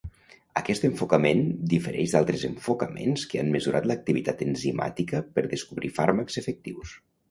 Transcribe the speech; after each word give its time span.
Aquest 0.61 0.87
enfocament 0.87 1.43
difereix 1.73 2.15
d'altres 2.17 2.47
enfocaments 2.51 3.29
que 3.35 3.45
han 3.45 3.55
mesurat 3.59 3.89
l'activitat 3.93 4.45
enzimàtica 4.51 5.25
per 5.39 5.49
descobrir 5.57 5.97
fàrmacs 6.03 6.45
efectius. 6.47 7.03